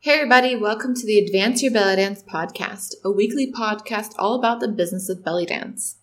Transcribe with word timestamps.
Hey, 0.00 0.12
everybody, 0.12 0.54
welcome 0.54 0.94
to 0.94 1.04
the 1.04 1.18
Advance 1.18 1.60
Your 1.60 1.72
Belly 1.72 1.96
Dance 1.96 2.22
podcast, 2.22 2.94
a 3.04 3.10
weekly 3.10 3.50
podcast 3.50 4.12
all 4.16 4.36
about 4.36 4.60
the 4.60 4.68
business 4.68 5.08
of 5.08 5.24
belly 5.24 5.44
dance. 5.44 5.97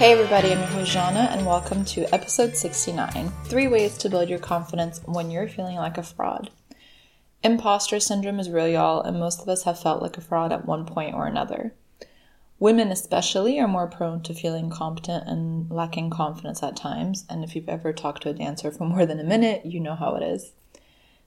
Hey 0.00 0.12
everybody, 0.12 0.50
I'm 0.50 0.60
your 0.60 0.66
host 0.68 0.92
Jana, 0.92 1.28
and 1.30 1.44
welcome 1.44 1.84
to 1.84 2.06
episode 2.14 2.56
69 2.56 3.30
Three 3.44 3.68
Ways 3.68 3.98
to 3.98 4.08
Build 4.08 4.30
Your 4.30 4.38
Confidence 4.38 5.02
When 5.04 5.30
You're 5.30 5.46
Feeling 5.46 5.76
Like 5.76 5.98
a 5.98 6.02
Fraud. 6.02 6.48
Imposter 7.44 8.00
syndrome 8.00 8.40
is 8.40 8.48
real, 8.48 8.66
y'all, 8.66 9.02
and 9.02 9.20
most 9.20 9.42
of 9.42 9.48
us 9.50 9.64
have 9.64 9.78
felt 9.78 10.00
like 10.00 10.16
a 10.16 10.22
fraud 10.22 10.52
at 10.52 10.64
one 10.64 10.86
point 10.86 11.14
or 11.14 11.26
another. 11.26 11.74
Women, 12.58 12.90
especially, 12.90 13.60
are 13.60 13.68
more 13.68 13.88
prone 13.88 14.22
to 14.22 14.32
feeling 14.32 14.70
competent 14.70 15.28
and 15.28 15.70
lacking 15.70 16.08
confidence 16.08 16.62
at 16.62 16.76
times, 16.76 17.26
and 17.28 17.44
if 17.44 17.54
you've 17.54 17.68
ever 17.68 17.92
talked 17.92 18.22
to 18.22 18.30
a 18.30 18.32
dancer 18.32 18.70
for 18.70 18.86
more 18.86 19.04
than 19.04 19.20
a 19.20 19.22
minute, 19.22 19.66
you 19.66 19.80
know 19.80 19.96
how 19.96 20.14
it 20.14 20.22
is. 20.22 20.52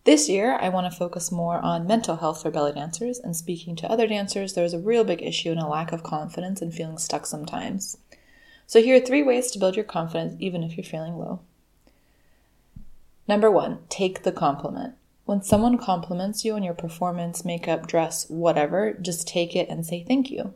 This 0.04 0.28
year, 0.28 0.58
I 0.60 0.70
want 0.70 0.92
to 0.92 0.98
focus 0.98 1.32
more 1.32 1.60
on 1.60 1.86
mental 1.86 2.16
health 2.16 2.42
for 2.42 2.50
belly 2.50 2.74
dancers, 2.74 3.20
and 3.20 3.36
speaking 3.36 3.76
to 3.76 3.92
other 3.92 4.08
dancers, 4.08 4.54
there's 4.54 4.74
a 4.74 4.80
real 4.80 5.04
big 5.04 5.22
issue 5.22 5.52
and 5.52 5.60
a 5.60 5.68
lack 5.68 5.92
of 5.92 6.02
confidence 6.02 6.60
and 6.60 6.74
feeling 6.74 6.98
stuck 6.98 7.28
sometimes. 7.28 7.98
So, 8.66 8.82
here 8.82 8.98
are 8.98 9.06
three 9.06 9.24
ways 9.24 9.52
to 9.52 9.60
build 9.60 9.76
your 9.76 9.86
confidence 9.86 10.36
even 10.40 10.64
if 10.64 10.78
you're 10.78 10.84
feeling 10.84 11.18
low. 11.18 11.42
Number 13.28 13.50
one, 13.50 13.80
take 13.90 14.24
the 14.24 14.32
compliment. 14.32 14.96
When 15.26 15.42
someone 15.42 15.78
compliments 15.78 16.44
you 16.44 16.56
on 16.56 16.64
your 16.64 16.74
performance, 16.74 17.46
makeup, 17.46 17.88
dress, 17.88 18.30
whatever, 18.30 18.94
just 18.94 19.28
take 19.28 19.56
it 19.56 19.70
and 19.70 19.86
say 19.86 20.04
thank 20.04 20.30
you. 20.30 20.54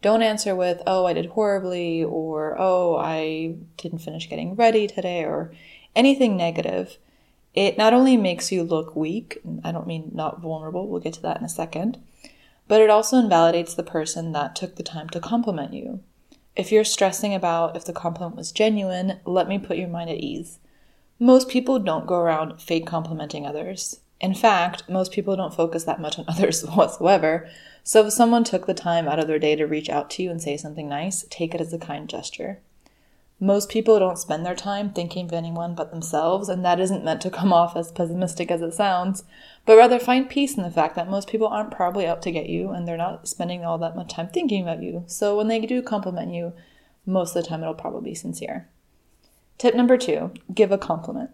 Don't 0.00 0.22
answer 0.22 0.54
with, 0.54 0.80
oh, 0.86 1.06
I 1.06 1.12
did 1.12 1.26
horribly, 1.26 2.04
or 2.04 2.54
oh, 2.58 2.96
I 2.96 3.56
didn't 3.76 3.98
finish 3.98 4.28
getting 4.28 4.54
ready 4.54 4.86
today, 4.86 5.24
or 5.24 5.52
anything 5.96 6.36
negative. 6.36 6.98
It 7.54 7.76
not 7.76 7.92
only 7.92 8.16
makes 8.16 8.52
you 8.52 8.62
look 8.62 8.94
weak, 8.94 9.38
I 9.64 9.72
don't 9.72 9.88
mean 9.88 10.12
not 10.14 10.40
vulnerable, 10.40 10.86
we'll 10.86 11.00
get 11.00 11.14
to 11.14 11.22
that 11.22 11.38
in 11.38 11.44
a 11.44 11.48
second, 11.48 11.98
but 12.68 12.80
it 12.80 12.90
also 12.90 13.16
invalidates 13.16 13.74
the 13.74 13.82
person 13.82 14.30
that 14.32 14.54
took 14.54 14.76
the 14.76 14.84
time 14.84 15.08
to 15.08 15.18
compliment 15.18 15.72
you. 15.72 16.00
If 16.58 16.72
you're 16.72 16.82
stressing 16.82 17.34
about 17.34 17.76
if 17.76 17.84
the 17.84 17.92
compliment 17.92 18.34
was 18.34 18.50
genuine, 18.50 19.20
let 19.24 19.46
me 19.46 19.60
put 19.60 19.76
your 19.76 19.86
mind 19.86 20.10
at 20.10 20.16
ease. 20.16 20.58
Most 21.20 21.48
people 21.48 21.78
don't 21.78 22.04
go 22.04 22.16
around 22.16 22.60
fake 22.60 22.84
complimenting 22.84 23.46
others. 23.46 24.00
In 24.20 24.34
fact, 24.34 24.82
most 24.88 25.12
people 25.12 25.36
don't 25.36 25.54
focus 25.54 25.84
that 25.84 26.00
much 26.00 26.18
on 26.18 26.24
others 26.28 26.62
whatsoever. 26.62 27.48
So 27.84 28.04
if 28.04 28.12
someone 28.12 28.42
took 28.42 28.66
the 28.66 28.74
time 28.74 29.06
out 29.06 29.20
of 29.20 29.28
their 29.28 29.38
day 29.38 29.54
to 29.54 29.66
reach 29.66 29.88
out 29.88 30.10
to 30.10 30.22
you 30.24 30.32
and 30.32 30.42
say 30.42 30.56
something 30.56 30.88
nice, 30.88 31.24
take 31.30 31.54
it 31.54 31.60
as 31.60 31.72
a 31.72 31.78
kind 31.78 32.08
gesture. 32.08 32.58
Most 33.40 33.68
people 33.68 34.00
don't 34.00 34.18
spend 34.18 34.44
their 34.44 34.56
time 34.56 34.90
thinking 34.90 35.26
of 35.26 35.32
anyone 35.32 35.76
but 35.76 35.92
themselves, 35.92 36.48
and 36.48 36.64
that 36.64 36.80
isn't 36.80 37.04
meant 37.04 37.20
to 37.20 37.30
come 37.30 37.52
off 37.52 37.76
as 37.76 37.92
pessimistic 37.92 38.50
as 38.50 38.62
it 38.62 38.74
sounds, 38.74 39.22
but 39.64 39.76
rather 39.76 40.00
find 40.00 40.28
peace 40.28 40.56
in 40.56 40.64
the 40.64 40.70
fact 40.70 40.96
that 40.96 41.08
most 41.08 41.28
people 41.28 41.46
aren't 41.46 41.70
probably 41.70 42.04
out 42.04 42.20
to 42.22 42.32
get 42.32 42.48
you 42.48 42.70
and 42.70 42.86
they're 42.86 42.96
not 42.96 43.28
spending 43.28 43.64
all 43.64 43.78
that 43.78 43.94
much 43.94 44.12
time 44.12 44.28
thinking 44.28 44.62
about 44.62 44.82
you. 44.82 45.04
So 45.06 45.36
when 45.36 45.46
they 45.46 45.60
do 45.60 45.82
compliment 45.82 46.34
you, 46.34 46.52
most 47.06 47.36
of 47.36 47.42
the 47.42 47.48
time 47.48 47.62
it'll 47.62 47.74
probably 47.74 48.10
be 48.10 48.14
sincere. 48.14 48.68
Tip 49.56 49.74
number 49.74 49.96
two 49.96 50.32
give 50.52 50.72
a 50.72 50.78
compliment. 50.78 51.30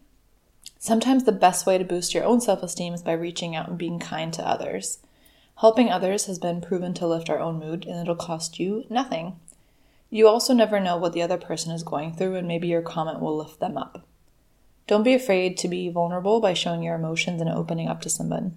Sometimes 0.79 1.25
the 1.25 1.33
best 1.33 1.65
way 1.65 1.79
to 1.79 1.85
boost 1.85 2.13
your 2.13 2.25
own 2.25 2.41
self 2.41 2.63
esteem 2.63 2.93
is 2.93 3.03
by 3.03 3.13
reaching 3.13 3.57
out 3.57 3.69
and 3.69 3.79
being 3.79 3.99
kind 3.99 4.33
to 4.35 4.47
others. 4.47 4.99
Helping 5.59 5.91
others 5.91 6.27
has 6.27 6.39
been 6.39 6.61
proven 6.61 6.93
to 6.95 7.07
lift 7.07 7.31
our 7.31 7.39
own 7.39 7.59
mood, 7.59 7.87
and 7.87 7.99
it'll 7.99 8.17
cost 8.17 8.59
you 8.59 8.85
nothing. 8.91 9.39
You 10.15 10.29
also 10.29 10.55
never 10.55 10.79
know 10.79 10.97
what 10.97 11.13
the 11.13 11.23
other 11.23 11.37
person 11.37 11.73
is 11.73 11.83
going 11.83 12.15
through, 12.15 12.37
and 12.37 12.47
maybe 12.47 12.69
your 12.69 12.83
comment 12.83 13.19
will 13.19 13.37
lift 13.37 13.59
them 13.59 13.77
up. 13.77 14.07
Don't 14.87 15.03
be 15.03 15.13
afraid 15.13 15.57
to 15.57 15.67
be 15.67 15.89
vulnerable 15.89 16.41
by 16.41 16.55
showing 16.55 16.85
your 16.85 16.95
emotions 16.95 17.41
and 17.41 17.51
opening 17.51 17.89
up 17.89 18.01
to 18.03 18.09
someone. 18.09 18.55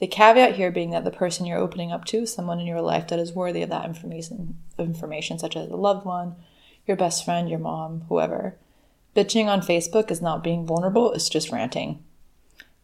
The 0.00 0.06
caveat 0.06 0.54
here 0.54 0.70
being 0.70 0.88
that 0.92 1.04
the 1.04 1.10
person 1.10 1.44
you're 1.44 1.58
opening 1.58 1.92
up 1.92 2.06
to 2.06 2.22
is 2.22 2.32
someone 2.32 2.58
in 2.58 2.66
your 2.66 2.80
life 2.80 3.08
that 3.08 3.18
is 3.18 3.34
worthy 3.34 3.60
of 3.60 3.68
that 3.68 3.84
information, 3.84 4.56
information 4.78 5.38
such 5.38 5.56
as 5.58 5.68
a 5.68 5.76
loved 5.76 6.06
one, 6.06 6.36
your 6.86 6.96
best 6.96 7.22
friend, 7.22 7.50
your 7.50 7.58
mom, 7.58 8.06
whoever. 8.08 8.56
Bitching 9.14 9.48
on 9.48 9.60
Facebook 9.60 10.10
is 10.10 10.22
not 10.22 10.42
being 10.42 10.64
vulnerable, 10.64 11.12
it's 11.12 11.28
just 11.28 11.52
ranting. 11.52 12.02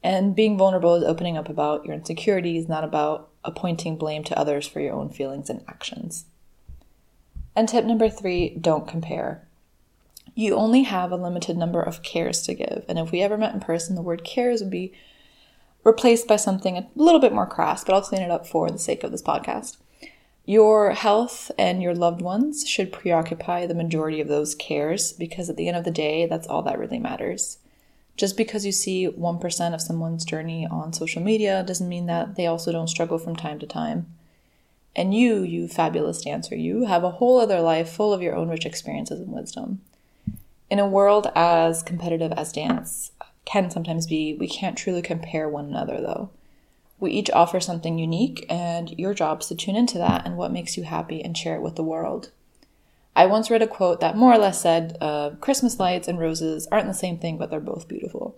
And 0.03 0.37
being 0.37 0.59
vulnerable 0.59 0.94
is 0.97 1.05
opening 1.05 1.38
up 1.38 1.49
about 1.49 1.87
your 1.87 1.94
insecurities, 1.94 2.69
not 2.69 2.84
about 2.84 3.31
appointing 3.47 3.97
blame 3.97 4.25
to 4.25 4.38
others 4.38 4.69
for 4.69 4.81
your 4.81 4.93
own 4.93 5.09
feelings 5.09 5.49
and 5.49 5.65
actions. 5.66 6.26
And 7.58 7.69
tip 7.69 7.84
number 7.84 8.08
three 8.08 8.50
don't 8.50 8.86
compare. 8.86 9.44
You 10.36 10.54
only 10.54 10.84
have 10.84 11.10
a 11.10 11.16
limited 11.16 11.56
number 11.56 11.82
of 11.82 12.04
cares 12.04 12.42
to 12.42 12.54
give. 12.54 12.84
And 12.88 13.00
if 13.00 13.10
we 13.10 13.20
ever 13.20 13.36
met 13.36 13.52
in 13.52 13.58
person, 13.58 13.96
the 13.96 14.00
word 14.00 14.22
cares 14.22 14.60
would 14.60 14.70
be 14.70 14.92
replaced 15.82 16.28
by 16.28 16.36
something 16.36 16.76
a 16.76 16.86
little 16.94 17.20
bit 17.20 17.32
more 17.32 17.48
crass, 17.48 17.82
but 17.82 17.96
I'll 17.96 18.00
clean 18.02 18.22
it 18.22 18.30
up 18.30 18.46
for 18.46 18.70
the 18.70 18.78
sake 18.78 19.02
of 19.02 19.10
this 19.10 19.24
podcast. 19.24 19.76
Your 20.44 20.92
health 20.92 21.50
and 21.58 21.82
your 21.82 21.96
loved 21.96 22.22
ones 22.22 22.64
should 22.64 22.92
preoccupy 22.92 23.66
the 23.66 23.75
majority 23.75 24.20
of 24.20 24.28
those 24.28 24.54
cares 24.54 25.12
because 25.12 25.50
at 25.50 25.56
the 25.56 25.66
end 25.66 25.76
of 25.76 25.82
the 25.82 25.90
day, 25.90 26.26
that's 26.26 26.46
all 26.46 26.62
that 26.62 26.78
really 26.78 27.00
matters. 27.00 27.58
Just 28.16 28.36
because 28.36 28.64
you 28.64 28.70
see 28.70 29.08
1% 29.08 29.75
of 29.75 29.82
someone's 29.82 30.25
journey 30.25 30.64
on 30.64 30.92
social 30.92 31.25
media 31.25 31.64
doesn't 31.64 31.88
mean 31.88 32.06
that 32.06 32.36
they 32.36 32.46
also 32.46 32.70
don't 32.70 32.86
struggle 32.86 33.19
from 33.19 33.34
time 33.34 33.58
to 33.58 33.66
time. 33.66 34.06
And 34.98 35.14
you, 35.14 35.42
you 35.42 35.69
fabulous 35.69 36.22
dancer, 36.22 36.56
you 36.56 36.86
have 36.86 37.04
a 37.04 37.12
whole 37.12 37.38
other 37.38 37.60
life 37.60 37.88
full 37.88 38.12
of 38.12 38.20
your 38.20 38.34
own 38.34 38.48
rich 38.48 38.66
experiences 38.66 39.20
and 39.20 39.31
wisdom. 39.31 39.81
In 40.70 40.81
a 40.81 40.88
world 40.88 41.31
as 41.36 41.84
competitive 41.84 42.32
as 42.32 42.50
dance 42.50 43.12
can 43.44 43.70
sometimes 43.70 44.08
be, 44.08 44.34
we 44.34 44.48
can't 44.48 44.76
truly 44.76 45.00
compare 45.00 45.48
one 45.48 45.66
another 45.66 46.00
though. 46.00 46.31
We 46.98 47.12
each 47.12 47.31
offer 47.31 47.60
something 47.60 47.97
unique, 47.97 48.44
and 48.50 48.91
your 48.98 49.14
job 49.14 49.41
is 49.41 49.47
to 49.47 49.54
tune 49.54 49.76
into 49.76 49.98
that 49.98 50.26
and 50.26 50.37
what 50.37 50.50
makes 50.50 50.76
you 50.76 50.82
happy 50.82 51.22
and 51.22 51.38
share 51.38 51.54
it 51.54 51.62
with 51.62 51.76
the 51.76 51.84
world. 51.84 52.32
I 53.14 53.26
once 53.26 53.53
read 53.53 53.62
a 53.62 53.69
quote 53.69 54.00
that 54.00 54.16
more 54.16 54.32
or 54.32 54.38
less 54.38 54.60
said, 54.60 54.98
uh, 55.00 55.31
Christmas 55.41 55.78
lights 55.78 56.08
and 56.08 56.19
roses 56.19 56.66
aren't 56.72 56.88
the 56.88 56.92
same 56.92 57.19
thing, 57.19 57.38
but 57.38 57.50
they're 57.50 57.60
both 57.60 57.87
beautiful. 57.87 58.34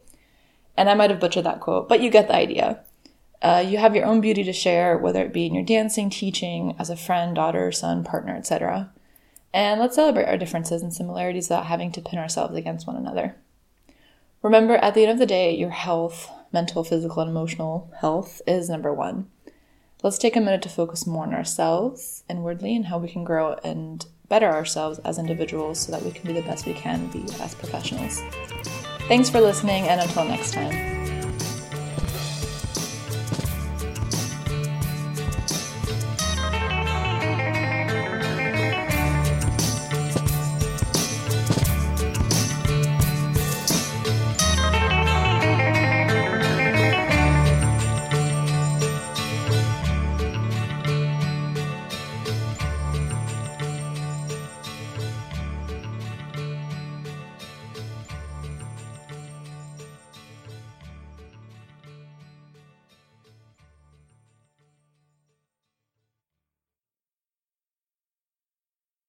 And 0.76 0.90
I 0.90 0.94
might 0.94 1.08
have 1.08 1.20
butchered 1.20 1.44
that 1.44 1.60
quote, 1.60 1.88
but 1.88 2.02
you 2.02 2.10
get 2.10 2.28
the 2.28 2.36
idea. 2.36 2.80
Uh, 3.42 3.64
you 3.66 3.78
have 3.78 3.96
your 3.96 4.04
own 4.04 4.20
beauty 4.20 4.44
to 4.44 4.52
share, 4.52 4.98
whether 4.98 5.22
it 5.22 5.32
be 5.32 5.46
in 5.46 5.54
your 5.54 5.64
dancing, 5.64 6.10
teaching, 6.10 6.74
as 6.78 6.90
a 6.90 6.96
friend, 6.96 7.34
daughter, 7.34 7.72
son, 7.72 8.04
partner, 8.04 8.36
etc. 8.36 8.92
And 9.52 9.80
let's 9.80 9.94
celebrate 9.96 10.26
our 10.26 10.36
differences 10.36 10.82
and 10.82 10.92
similarities 10.92 11.48
without 11.48 11.66
having 11.66 11.90
to 11.92 12.02
pin 12.02 12.18
ourselves 12.18 12.56
against 12.56 12.86
one 12.86 12.96
another. 12.96 13.36
Remember, 14.42 14.76
at 14.76 14.94
the 14.94 15.02
end 15.02 15.12
of 15.12 15.18
the 15.18 15.26
day, 15.26 15.54
your 15.54 15.70
health, 15.70 16.30
mental, 16.52 16.84
physical, 16.84 17.22
and 17.22 17.30
emotional 17.30 17.90
health 18.00 18.40
is 18.46 18.68
number 18.68 18.92
one. 18.92 19.28
Let's 20.02 20.18
take 20.18 20.36
a 20.36 20.40
minute 20.40 20.62
to 20.62 20.68
focus 20.70 21.06
more 21.06 21.24
on 21.24 21.34
ourselves 21.34 22.24
inwardly 22.28 22.74
and 22.74 22.86
how 22.86 22.98
we 22.98 23.08
can 23.08 23.22
grow 23.22 23.54
and 23.62 24.06
better 24.28 24.48
ourselves 24.48 24.98
as 25.00 25.18
individuals 25.18 25.80
so 25.80 25.92
that 25.92 26.02
we 26.02 26.10
can 26.10 26.26
be 26.26 26.40
the 26.40 26.46
best 26.46 26.64
we 26.64 26.72
can 26.72 27.08
be 27.08 27.24
as 27.40 27.54
professionals. 27.54 28.22
Thanks 29.08 29.28
for 29.28 29.40
listening, 29.40 29.88
and 29.88 30.00
until 30.00 30.24
next 30.24 30.54
time. 30.54 30.99